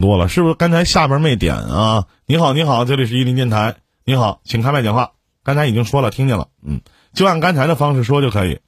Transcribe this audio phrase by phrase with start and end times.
[0.00, 2.06] 多了，是不是刚才下边没点啊？
[2.24, 5.12] 你好，你好，这里是伊林电台，你好，请开麦讲话。
[5.42, 6.80] 刚才已经说了，听见了，嗯，
[7.12, 8.60] 就按刚才的方式说就可以。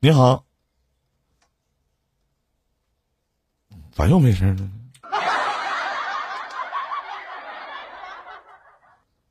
[0.00, 0.44] 你好，
[3.92, 4.70] 咋又没声呢？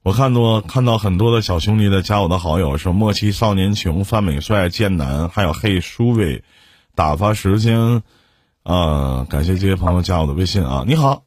[0.03, 6.43] 我看到看到很多的小兄弟在加我的好友，说莫欺少年穷、范美帅、剑南，还有黑苏伟、
[7.01, 8.03] 打发时间，
[8.61, 10.83] 啊，感谢这些朋友加我的微信啊！
[10.85, 11.23] 你好，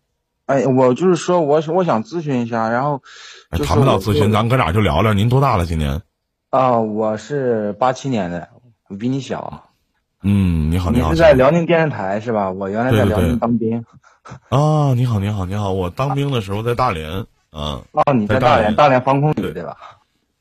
[0.46, 3.02] 哎，我就是说，我我想咨询一下，然后
[3.50, 5.12] 谈不到咨询，咱哥俩就聊聊。
[5.12, 5.66] 您多大了？
[5.66, 6.00] 今年？
[6.50, 8.50] 啊，我是八七年的，
[8.88, 9.64] 我比你小。
[10.22, 11.10] 嗯，你好，你好。
[11.10, 12.52] 你是在辽宁电视台是吧？
[12.52, 13.84] 我原来在辽宁当兵。
[14.50, 15.72] 啊，你好，你好，你好！
[15.72, 17.10] 我当兵的时候在大连。
[17.50, 19.76] 啊哦，你在大连，大连防空旅对吧？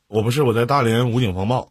[0.08, 1.70] 我不是，我在大连武警防暴。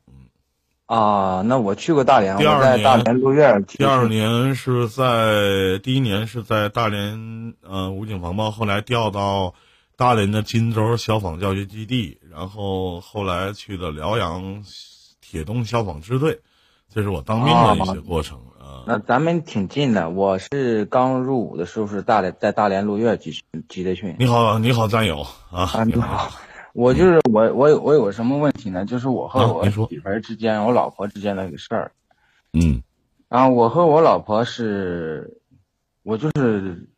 [0.92, 3.18] 啊，那我去过大连，我在大连。
[3.66, 9.54] 第二年是在第一年是在大连呃武警防暴，后来调到
[9.96, 14.62] 大连的金州消防教学基地，然后后来去的辽阳
[15.22, 16.40] 铁东消防支队，
[16.94, 18.84] 这是我当兵的一些过程啊。
[18.86, 24.14] 那咱们挺近的，我是刚入伍的时候是大连，在大连路院集集的训。
[24.18, 25.84] 你好，你好，战友啊！
[25.86, 26.30] 你好，
[26.72, 28.84] 我就是我，我有我有个什么问题呢？
[28.84, 31.92] 就是我和我媳妇儿之间，我老婆之间的一个事儿。
[32.52, 32.82] 嗯。
[33.28, 35.40] 然后我和我老婆是，
[36.02, 36.88] 我就是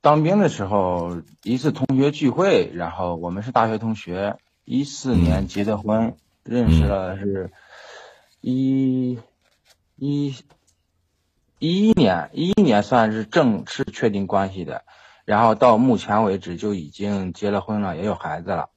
[0.00, 7.50] 当兵的时候一次同学聚会，然后我们是大学同学，一四年结的婚，认识了是，
[8.40, 9.18] 一，
[9.96, 10.34] 一。
[11.60, 14.84] 一一年，一一年算是正式确定关系的，
[15.24, 18.68] 然后到目前为止就已经结了婚了，也有孩子了。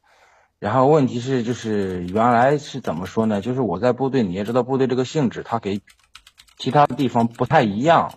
[0.59, 3.41] 然后问题是，就是原来是怎么说呢？
[3.41, 5.81] 就是我在部队，你也知道部队这个性质，它给
[6.57, 8.11] 其他地方不太一样。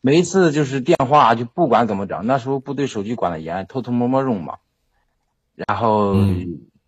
[0.00, 4.58] 每一次就是电话，就不管怎么整，那时候部队手机管得严，偷偷摸摸用嘛。
[5.54, 6.14] 然后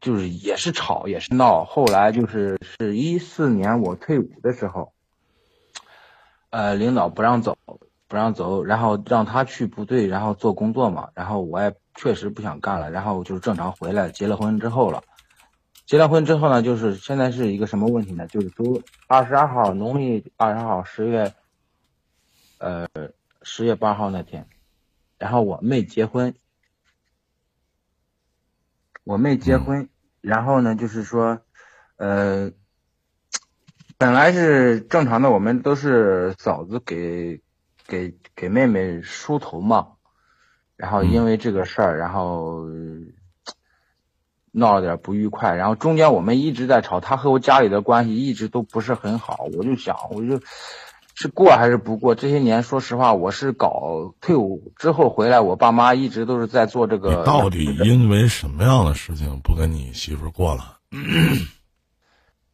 [0.01, 1.65] 就是也是吵，也是闹。
[1.65, 4.93] 后来就是是一四年我退伍的时候。
[6.51, 7.59] 呃，领导不让走，
[8.09, 11.11] 不让走，然后让他去部队，然后做工作嘛。
[11.15, 14.11] 然后我也确实不想干了，然后就是正常回来。
[14.11, 15.05] 结了婚之后了，
[15.87, 18.27] 结了婚之后呢，就是现在是一个什么问题呢？
[18.27, 21.35] 就是说二十二号农历二十二号十月，
[22.59, 22.89] 呃
[23.43, 24.49] 十月八号那天，
[25.19, 26.35] 然后我妹结婚，
[29.05, 29.89] 我妹结婚，
[30.21, 31.41] 然后呢，就是说，
[31.97, 32.51] 呃。
[34.01, 37.43] 本来是正常的，我们都是嫂子给
[37.89, 39.89] 给给妹妹梳头嘛，
[40.77, 42.67] 然后因为这个事儿，然后
[44.53, 50.41] 闹了点不愉快，然后中间我们一直在吵，她和我家里的关系一直都不是很好，我就想，我就
[51.15, 52.15] 是过还是不过？
[52.15, 57.25] 这些年，说实话，我是搞退伍之后回来，我爸妈一直都是在做这个。
[57.25, 60.79] 到底因为什么样的事情不跟你媳妇过了？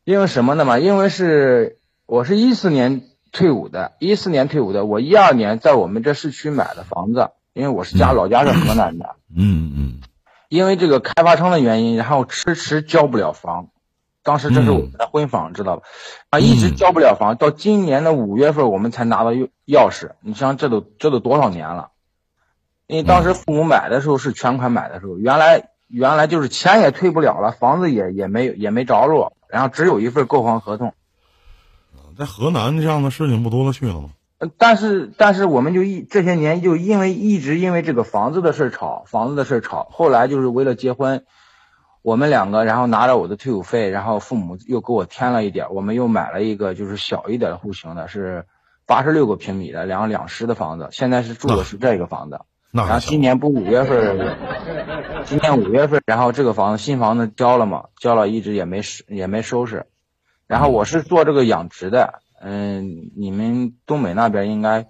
[0.05, 0.79] 因为什么呢嘛？
[0.79, 3.03] 因为是我是一四年
[3.35, 9.17] 退伍的，一四年退伍的，我一二年在我们这市区买的房子，因为我是家老家是河南的。
[9.37, 10.01] 嗯嗯。
[10.49, 13.71] 因为这个开发商的原因，然后迟迟交不了房，
[14.23, 15.83] 当时这是我们的婚房，知道吧？
[16.31, 20.13] 啊，一直交不了房，到今年的五月份我们才拿到钥钥匙。
[20.21, 21.89] 你像这都这都多少年了？
[22.87, 29.33] 因为当时父母买的时候是全款买的时候，原来原来就是钱也退不了了，房子也也没也没着落。
[29.49, 30.95] 然后只有一份购房合同，
[32.17, 34.11] 在河南这样的事情不多了去了吗？
[34.59, 41.25] 但是但是我们就一这些年就因为一直因为这个房子的事吵，房子的事吵，后来就是为了结婚，
[42.03, 48.45] 我们两个然后拿着我的退伍费，然后父母又给我添了一点，我们又买了一个就是小一点的户型的，是
[48.87, 52.41] 八十六个平米的两两室的房子，现在是住的是这个房子。
[52.71, 54.37] 然后今年不五月份，
[55.25, 57.85] 今年五月份，然后这个房子新房子交了嘛？
[57.99, 59.87] 交了，一直也没收，也没收拾。
[60.55, 64.87] 然后我是做这个养殖的，嗯，你们东北那边应该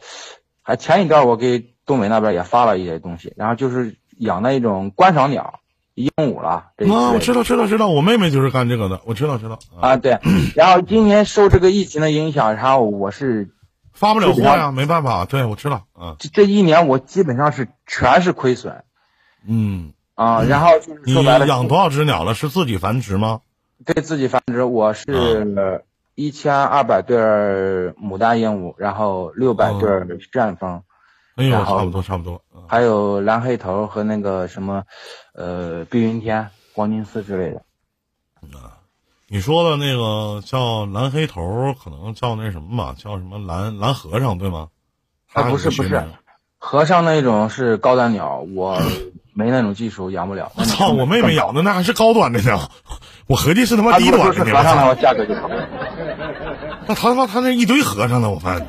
[0.60, 5.60] 还前一段我给东北那边也发了一些东西，然后就是养那一种观赏鸟，
[5.94, 6.50] 鹦鹉了。
[6.50, 9.58] 啊，我知道，知道，知道，我妹妹就是干这个的，我知道，知道。
[9.80, 10.18] 啊，对。
[10.54, 13.48] 然后今年受这个疫情的影响，然后我是。
[13.94, 15.24] 发不了货呀，没办法。
[15.24, 15.86] 对，我知道。
[15.94, 18.84] 啊，这这一年我基本上是全是亏损。
[19.48, 22.34] 嗯啊，然后就是说白了，养多少只鸟了？
[22.34, 23.40] 是自己繁殖吗？
[23.84, 25.84] 对自己繁殖，我是
[26.14, 27.18] 一千二百对
[27.92, 30.82] 牡丹鹦鹉，然后六百对旋风。
[31.36, 32.42] 哎呦，差不多，差不多。
[32.68, 34.84] 还有蓝黑头和那个什么，
[35.34, 37.62] 呃，碧云天、黄金丝之类的。
[38.56, 38.78] 啊。
[39.26, 44.68] 你说的那个叫蓝黑头，可能叫那什么吧，叫什么蓝蓝和尚，对吗？
[45.32, 46.06] 啊，不是不是，
[46.58, 48.78] 和尚那种是高端鸟，我
[49.34, 50.52] 没那种技术，养不了。
[50.54, 52.58] 我操，我妹妹养的那还是高端的呢，
[53.26, 54.44] 我合计是他妈低端的。
[54.44, 55.50] 和尚的话价格就高。
[56.86, 58.66] 那他他妈他那一堆和尚呢，我发现。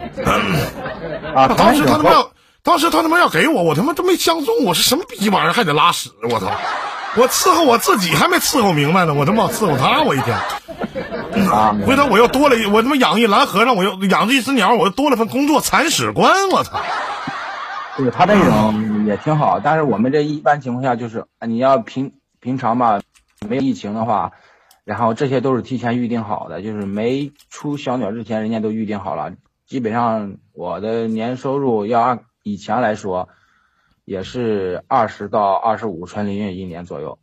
[1.36, 2.32] 啊，当时他他妈要，
[2.64, 6.52] 当时他他妈要给我，我他妈都没相中，我是什么逼玩意儿，还得拉屎，我操！
[7.18, 10.36] 我伺候我自己还没伺候明白呢，我他妈伺候他，我一天。
[11.52, 11.76] 啊！
[11.86, 16.80] 回头我又多了一，我他妈养一蓝和尚，我又养这一只鸟，我又多了份工作，铲屎官，我操！
[17.98, 23.02] 对他那种也挺好，但是我们这一般情况下就是，你要平平常吧，
[23.48, 24.34] 没有疫情的话，
[24.84, 29.34] 然后这些都是提前预定好的，就是没出小鸟之前，人家都预定好了。
[29.66, 33.30] 基本上我的年收入要按以前来说，
[34.04, 37.18] 也是二十到二十五纯利润一年左右。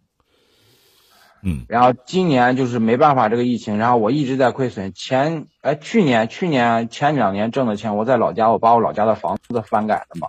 [1.44, 4.92] 嗯，然后今年就是没办法，这个疫情，然后我一直在亏损。
[4.94, 10.28] 前哎，去年去年前两年挣的钱，我在老家，我把我老家的房子翻改了嘛，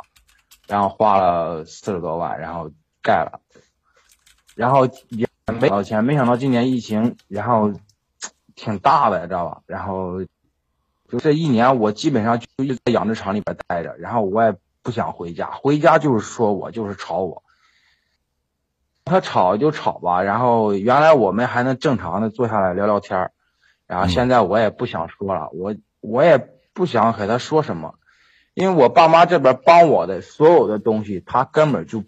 [0.74, 2.72] 然后花了四十多万，然后
[3.04, 3.40] 盖了，
[4.56, 5.28] 然后也
[5.60, 7.72] 没到钱，没想到今年疫情，然后
[8.56, 9.62] 挺大的，知道吧？
[9.68, 10.24] 然后
[11.08, 17.44] 就这一年，我基本上就一直在养殖场里边待着，然后我也不想回家，回家就是说我就是吵我。
[19.06, 23.32] 他吵就吵吧，然后原来我们还能正常的坐下来聊聊天儿，
[23.86, 26.40] 然后现在我也不想说了，我我也
[26.74, 27.94] 不想和他说什么，
[28.54, 32.04] 因为我爸妈这边帮我的所有的东西，他根本就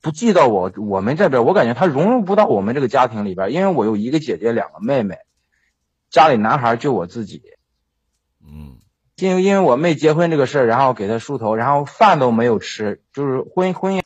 [0.00, 5.18] 不记到我我们这边，我感觉他融入不到我们这个家庭里边，因为我有一个姐姐，两个妹妹，
[6.10, 7.42] 家里男孩就我自己，
[8.44, 8.78] 嗯，
[9.16, 14.04] 因为因为我妹结婚这个事儿，然后给他梳头，然后饭都没有吃，就是婚婚宴。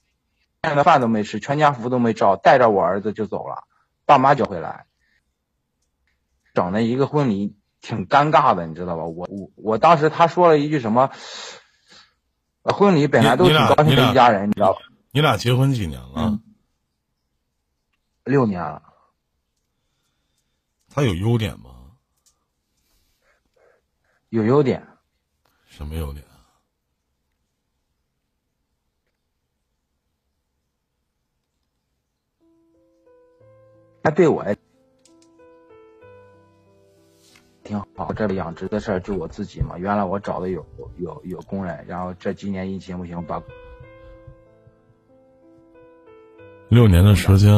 [0.60, 3.64] 的饭都没吃，全家福都没照，带着我儿子就走了，
[4.04, 4.86] 爸妈就回来，
[6.52, 9.04] 整了一个婚礼挺尴尬的，你知道吧？
[9.04, 11.10] 我我我当时他说了一句什么？
[12.62, 14.80] 婚礼本来都挺高兴的一家人，你知道吧？
[15.10, 16.38] 你俩结婚几年了？
[18.24, 18.82] 六年了。
[20.90, 21.92] 他有优点吗？
[24.28, 24.86] 有优点。
[25.66, 26.26] 什么优点？
[34.02, 34.44] 他对我
[37.68, 38.10] 挺好。
[38.14, 39.76] 这养殖的事儿就我自己嘛。
[39.76, 40.64] 原来我找的有
[40.96, 43.42] 有有工人，然后这今年疫情不行，把
[46.70, 47.52] 六年的时间，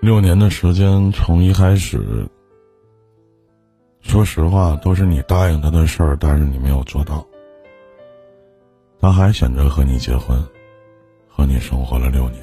[0.00, 2.26] 六年的时间从一开始，
[4.00, 7.26] 说实话都是你答应他的事儿，但是你没有做到。
[9.00, 10.40] 他还选择和你结婚，
[11.28, 12.40] 和你生活了六年。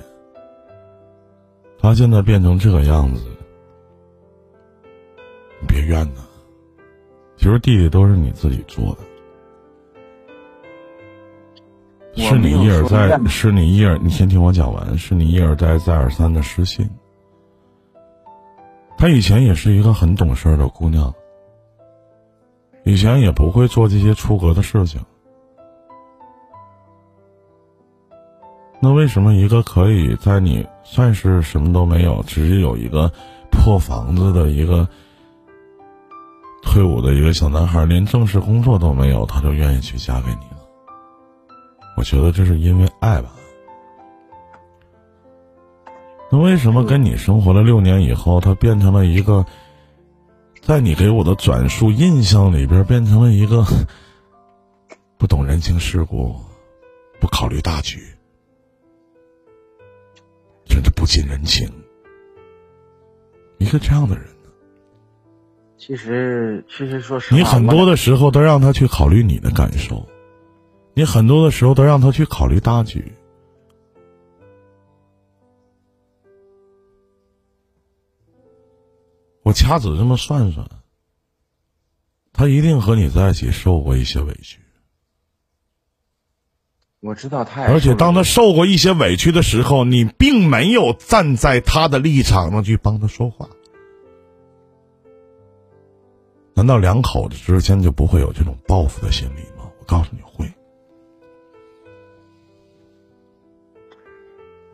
[1.81, 3.23] 他现在变成这个样子，
[5.61, 6.28] 你别怨他。
[7.39, 8.97] 其实弟弟都是你自己做的，
[12.21, 16.89] 是你一而再，是你一而，你先听我讲完，是你一而再，再而三的失信。
[18.97, 21.13] 她以前也是一个很懂事的姑娘，
[22.83, 24.99] 以前也不会做这些出格的事情。
[28.81, 33.09] 那为什么一个可以在你算是什么都没有，只是有一个
[33.49, 34.85] 破房子的一个
[36.69, 40.59] 退伍的一个小男孩，连正式工作都没有，他就愿意去嫁给你了？
[41.97, 43.33] 我觉得这是因为爱吧。
[46.31, 49.43] 那为什么跟你生活了六年以后，他变成了一个，
[50.61, 53.65] 在你给我的转述印象里边，变成了一个
[55.17, 56.35] 不懂人情世故、
[57.19, 57.97] 不考虑大局？
[60.65, 61.67] 甚至不近人情，
[63.57, 64.27] 一个这样的人？
[65.79, 70.05] 其实，其实说实话，你很多的时候都让他去考虑你的感受，
[70.93, 73.13] 你很多的时候都让他去考虑大局。
[79.41, 80.69] 我掐指这么算算，
[82.33, 84.59] 他一定和你在一起受过一些委屈。
[86.99, 93.49] 我知道他，而且当他受过一些委屈的时候，你并没有站在他的立场上去帮他说话。
[96.59, 99.71] 难道两口子之间就不会有这种报复的心理吗？
[99.79, 100.45] 我告诉你会。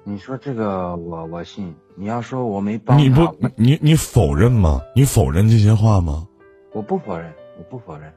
[0.03, 1.75] 你说这个，我我信。
[1.95, 3.21] 你要说我没帮，你不，
[3.55, 4.81] 你你否认吗？
[4.95, 6.27] 你否认这些话吗？
[6.73, 8.11] 我不否认，我不否认。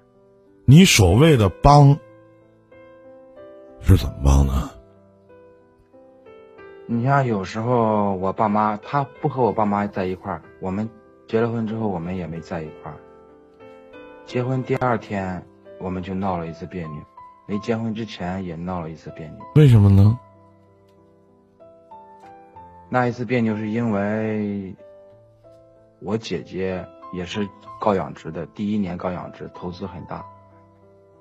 [0.65, 1.99] 你所谓的帮。
[3.83, 4.71] 是怎么帮的？
[6.87, 10.89] 你像有时候我爸妈他不和我爸妈在一块儿，我们
[11.27, 12.97] 结了婚之后我们也没在一块儿。
[14.29, 15.43] 结婚第二天
[15.81, 17.03] 我们就闹了一次别扭，
[17.47, 19.39] 没结婚之前也闹了一次别扭。
[19.55, 20.19] 为什么呢？
[22.91, 24.77] 那一次别扭是因为
[26.01, 27.49] 我姐姐也是
[27.81, 30.23] 高养殖的，第一年高养殖投资很大，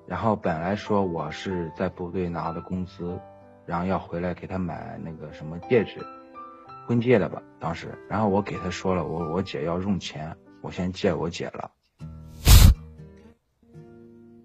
[0.06, 3.18] 然后本来说我是在部队拿的工资，
[3.66, 6.06] 然后要回来给她买那个什么戒指，
[6.86, 11.72] 婚戒的吧，当时，然后我给她说了，我我姐要用钱，我先借我姐了，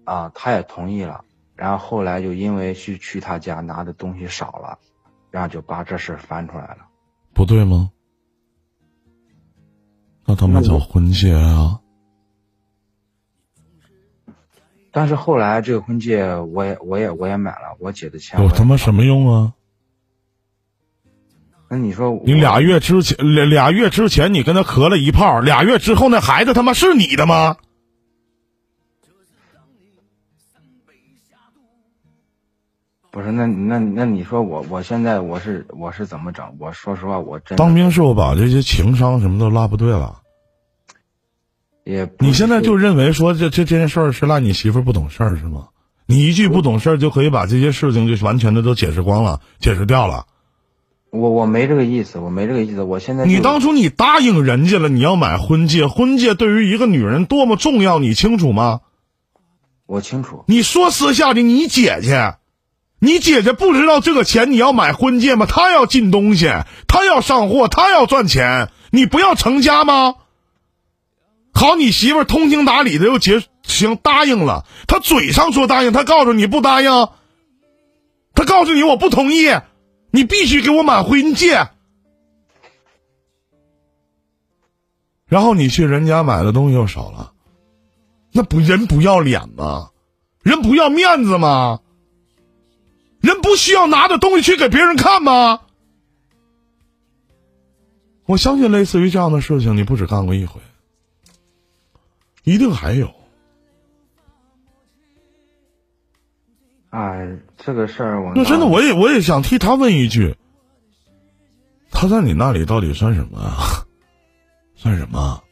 [0.05, 1.23] 啊，他也同意了，
[1.55, 4.79] 然后后来就因为去去他家拿的东西少了，
[5.31, 6.77] 然后就把这事翻出来了。
[7.33, 7.89] 不对吗？
[10.25, 11.79] 那他妈叫婚戒啊！
[14.91, 19.53] 但是后来这个婚戒，我也我也我也买了，我姐的钱有他妈什么用啊？
[21.69, 27.57] 那你说你俩月之前俩俩月之前你跟他磕了一炮，俩月之后那孩子他妈是你的吗？
[33.13, 36.43] 不是，那那那你说我我现在我是我是怎么整？
[36.57, 40.17] 我说实话，我真当兵是我把这些情商什么都拉不对了。
[41.83, 45.67] 也你现在就认为说这这这件事儿是赖你媳妇不懂事儿是吗？
[46.07, 50.25] 你一句不懂事儿就可以把这些事情就完全的都解释光了，解释掉了。
[51.11, 52.81] 我我没这个意思，我没这个意思。
[52.81, 58.81] 我现在你当初你答应人家了，你要买婚戒，婚戒对于一个女人多么重要，你清楚吗？
[59.85, 60.43] 我清楚。
[60.47, 62.37] 你说私下的，你姐姐。
[63.03, 65.45] 你姐姐不知道这个钱你要买婚戒吗？
[65.45, 66.49] 她要进东西，
[66.87, 70.15] 她要上货，她要赚钱，你不要成家吗？
[71.53, 77.09] 好，你媳妇通情达理的又结行答应了，她嘴上说答应，她告诉你不答应，
[78.33, 79.49] 她告诉你我不同意，
[80.09, 81.67] 你必须给我买婚戒，
[85.25, 87.33] 然后你去人家买的东西又少了，
[88.31, 89.89] 那不人不要脸吗？
[90.41, 91.81] 人不要面子吗？
[93.23, 95.61] 人不需要拿着东西去给别人看吗？
[98.25, 100.59] 我相信类似于这样的事情，你不止干过一回，
[102.43, 103.13] 一定还有。
[106.89, 110.35] 哎，这个事儿我那真的，我也我也想替他问一句：
[111.91, 113.87] 他在你那里到底算什么啊？
[114.75, 115.43] 算什么？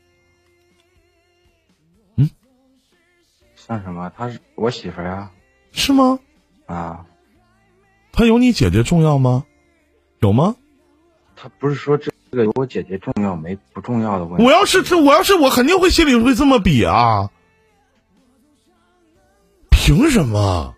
[2.17, 2.29] 嗯？
[3.55, 4.11] 算什么？
[4.17, 5.31] 他是我媳妇儿呀。
[5.71, 6.19] 是吗？
[6.65, 7.05] 啊。
[8.11, 9.45] 他有你姐姐重要吗？
[10.19, 10.55] 有吗？
[11.35, 14.43] 他不是说这个有我姐姐重要没不重要的问题。
[14.43, 17.31] 我要是这，我要是我肯定会心里会这么比啊！
[19.71, 20.75] 凭什么？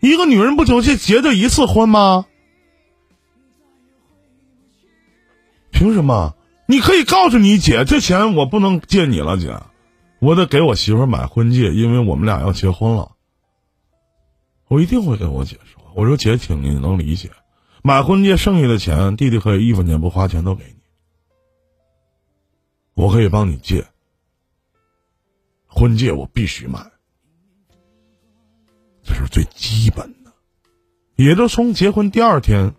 [0.00, 2.24] 一个女人不就结这一次婚吗？
[5.70, 6.34] 凭什么？
[6.66, 9.60] 你可以告诉你姐，这钱我不能借你了，姐，
[10.20, 13.12] 我得给我媳妇买婚戒，因为我们俩要结婚了。
[14.68, 17.30] 我一定会跟我姐说，我说姐，请你能理解，
[17.82, 20.80] 买婚戒剩下的钱，弟弟可以一分钱不花钱都给你，
[22.94, 23.84] 我可以帮你借。
[25.66, 26.80] 婚戒我必须买，
[29.02, 30.32] 这是最基本的，
[31.16, 32.74] 也就从结婚第二天。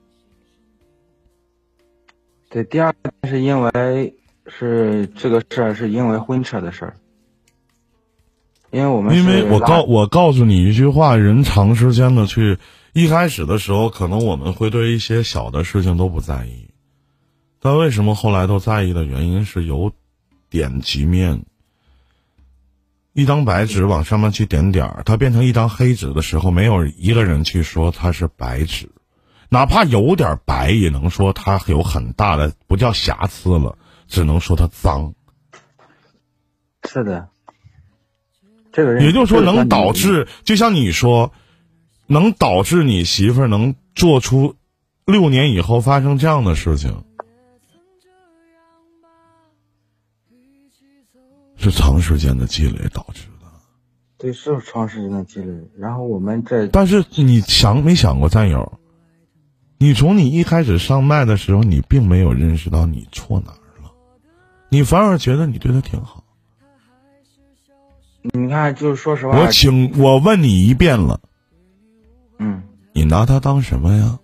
[2.50, 4.16] 对，第二天是因为
[4.48, 6.98] 是这个事儿，是因为婚车的事儿。
[8.72, 12.60] 因为我们因为我告我告诉你一句话，人长时间的去，
[12.94, 16.70] 一开始的时候，可能我们会对一些小的事情都不在意，
[17.60, 19.92] 但为什么后来都在意的原因是有
[20.50, 21.44] 点及面。
[23.14, 28.92] 一张白纸往上面去点点儿，它变成一张黑纸的时候，没有一个人去说它是白纸，
[29.50, 35.16] 哪怕有点白，也能说它有很大的不叫瑕疵了，只能说它脏。
[36.88, 37.28] 是的。
[38.72, 41.32] 这个人，也就是说，能导致，就像你说，
[42.08, 44.56] 能导致你媳妇儿能做出
[45.06, 47.04] 六年以后发生这样的事情，
[51.58, 53.48] 是长时间的积累导致的。
[54.18, 55.54] 对，是长时间的积累。
[55.78, 58.80] 然后我们这，但是你想没想过，战友，
[59.78, 63.92] 你从你一开始上麦的时候，你并没有认识到你错哪儿了，
[64.70, 66.19] 你反而觉得你对他挺好。
[68.50, 71.22] 你看，就是说实话，我请我问你一遍了，
[72.40, 72.64] 嗯，
[72.94, 74.18] 你拿他当什么呀？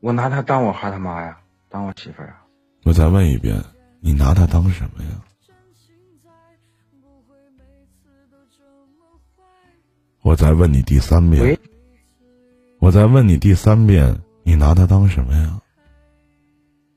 [0.00, 1.38] 我拿他当我孩他妈呀，
[1.68, 2.42] 当我媳妇儿啊。
[2.82, 3.62] 我再问一遍，
[4.00, 5.10] 你拿他当什么呀？
[10.22, 11.56] 我再问你第三遍，
[12.80, 15.60] 我再问你第三遍，你拿他当什么呀？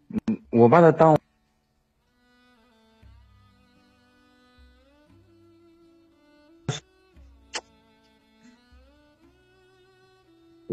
[0.09, 1.15] 嗯，我把他当。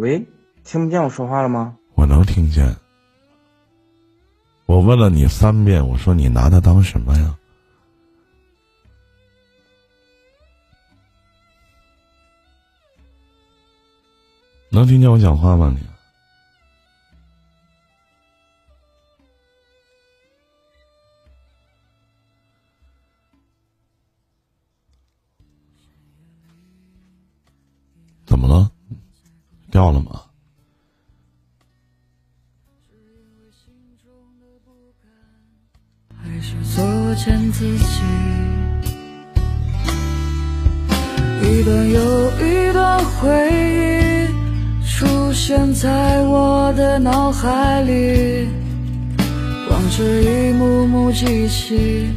[0.03, 0.27] 喂，
[0.65, 1.79] 听不见我说话了吗？
[1.95, 2.75] 我能听见。
[4.67, 7.39] 我问了你三遍，我说你拿他当什么呀？
[14.71, 15.73] 能听见我讲话吗？
[15.79, 15.87] 你
[29.83, 30.23] 掉了吗？
[36.23, 36.85] 还是作
[37.17, 38.03] 践自己，
[41.43, 42.01] 一段又
[42.39, 48.49] 一段回忆出现在我的脑海里，
[49.69, 52.09] 往事一幕幕记起，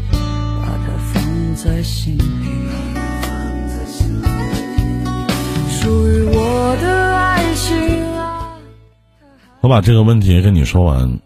[9.66, 11.20] 我把这个问题跟你说完，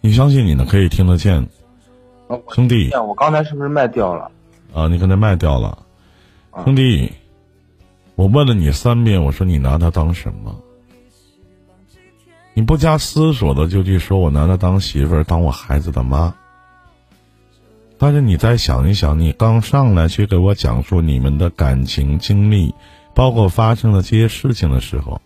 [0.00, 0.64] 你相信你呢？
[0.64, 1.46] 可以听得见，
[2.54, 4.30] 兄弟我刚才是不是卖掉了？
[4.72, 5.76] 啊，你刚才卖掉了，
[6.50, 7.12] 啊兄弟，
[8.14, 10.58] 我问了你三遍，我说你拿他当什么？
[12.54, 16.34] 你不加思索的就去说我拿他当媳妇儿，当我孩子的妈。
[17.98, 22.74] 但是你再想一想，你刚上来去给我讲述你们的感情经历，
[23.12, 25.20] 包括发生的这些事情的时候，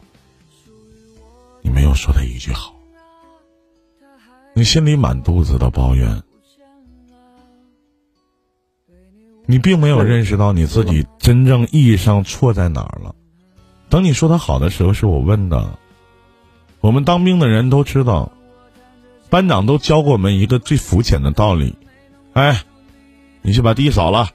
[1.62, 2.74] 你没有说他一句好，
[4.54, 6.22] 你心里满肚子的抱怨，
[9.46, 13.14] 你并没有认识到你自己真正意义上错在哪儿了。
[13.88, 15.78] 等你说他好的时候，是我问的。
[16.80, 18.30] 我们当兵的人都知道，
[19.30, 21.74] 班长都教过我们一个最肤浅的道理：
[22.34, 22.62] 哎，
[23.42, 24.28] 你去把地扫了。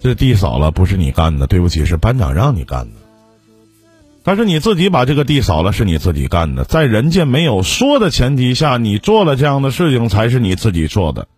[0.00, 3.05] 这地扫了不是你干的，对不起，是班长让你干的。
[4.26, 11.28] 但是你自己把这个地扫了，是你自己干的，在人家没有说的前提下，你做了这样的事情，才是你自己做的。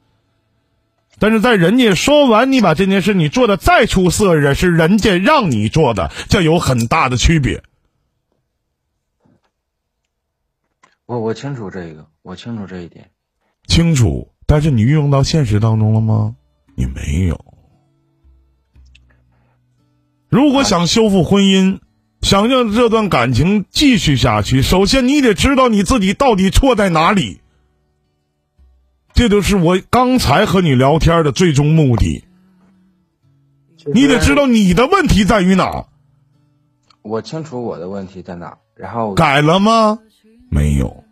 [1.19, 7.63] 但是在人家说完你把这件事你做的再出色，也是人家让你做的，这有很大的区别。
[11.05, 13.11] 我我清楚这个，我清楚这一点。
[13.67, 16.37] 清楚，但是你运用到现实当中了吗？
[16.75, 17.39] 你没有。
[20.31, 21.81] 如果想修复婚姻，
[22.21, 27.41] 想让这段感情继续下去，首先你得知道你自己到底错在哪里。
[29.15, 32.25] 这就是我刚才和你聊天的最终目的。
[33.93, 35.87] 你得知道你的问题在于哪，
[37.03, 39.99] 我清楚我的问题在哪，然后改了吗？
[40.51, 41.05] 没有。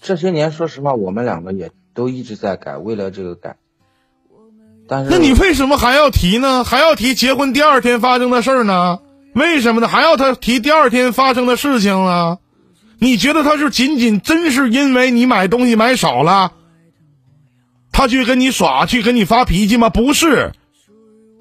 [0.00, 3.56] 这些年，说实话，我们两个也都一直在改，为了这个改。
[4.88, 6.64] 但是，那你为什么还要提呢？
[6.64, 9.00] 还要提结婚第二天发生的事儿呢？
[9.34, 9.88] 为什么呢？
[9.88, 12.38] 还要他提第二天发生的事情呢？
[12.98, 16.52] 你觉得他是仅仅真是因为你买东西买少了，
[17.90, 19.88] 他去跟你耍，去跟你发脾气吗？
[19.88, 20.52] 不是，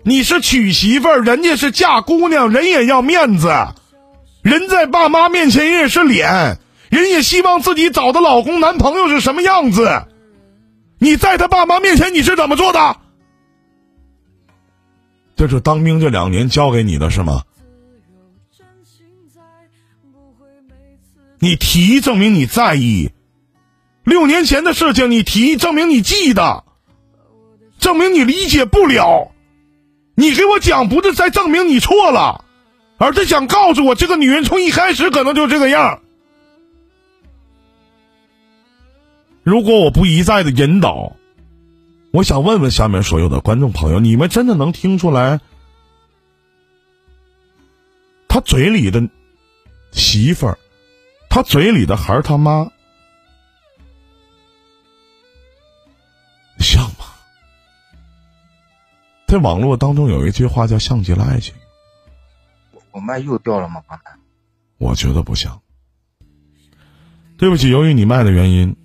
[0.04, 3.54] 你是娶媳妇儿，人家是嫁姑娘，人也要面子，
[4.42, 6.58] 人在爸妈面前人也是脸，
[6.90, 10.08] 人也希望自己找的老公男朋友是什么样子。
[10.98, 12.98] 你在他爸妈面前你是怎么做的？
[15.36, 17.42] 这是当兵这两年教给你的是吗？
[21.44, 23.10] 你提证明你在意，
[24.04, 26.64] 六年前的事情你提证明你记得，
[27.80, 29.32] 证明你理解不了。
[30.14, 32.46] 你给我讲不是在证明你错了，
[33.00, 36.04] 而是想告诉我这个女人从一开始可能就这个样。
[39.42, 41.16] 如果我不一再的引导，
[42.12, 45.40] 我想问问下面所有的观众朋友，你们真的能听出来，
[48.28, 49.10] 他嘴里的
[49.92, 50.60] 媳妇儿，
[51.34, 52.70] 他嘴里的孩儿他妈，
[56.60, 57.06] 像吗？
[59.28, 61.56] 在网络当中有一句话叫“像极了爱情
[62.92, 63.82] 我麦又掉了吗？
[63.88, 64.12] 刚才”，
[64.78, 65.62] 我觉得不像。
[67.38, 68.76] 对不起，由于你麦的原因，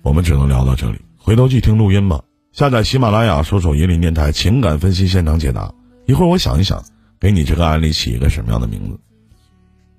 [0.00, 0.98] 我们只能聊到这里。
[1.18, 2.24] 回头去听录音吧。
[2.52, 5.74] 下载喜马拉雅，搜索“银林电台情感分析现场解答”。
[6.08, 6.82] 一会儿我想一想，
[7.20, 8.98] 给你这个案例起一个什么样的名字。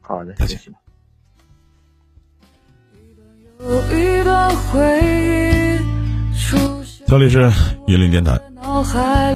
[0.01, 0.80] 好的，再见谢谢。
[3.63, 7.47] 有一段回忆出现这里是
[7.85, 8.35] 一林电台。
[8.35, 9.21] 在脑海